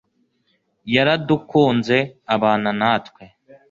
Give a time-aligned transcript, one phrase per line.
[0.95, 1.97] yaradukunze
[2.35, 3.23] abana natwe